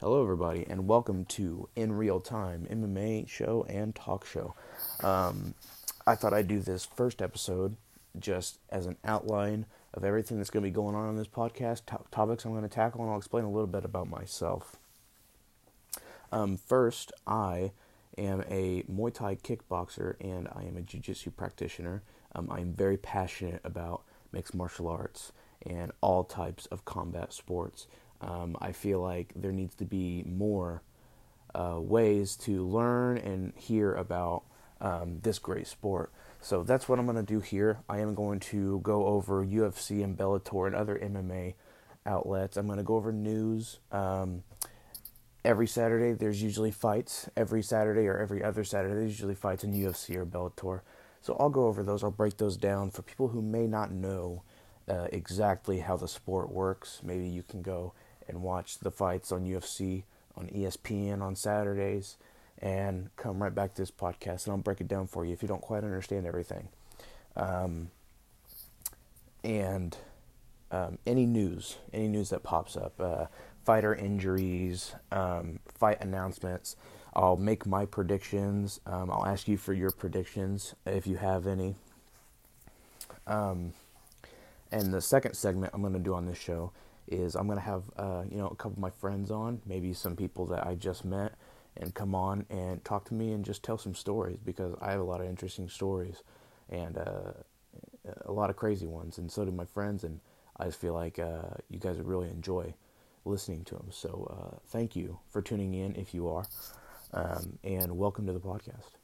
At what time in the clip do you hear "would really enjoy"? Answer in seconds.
101.96-102.74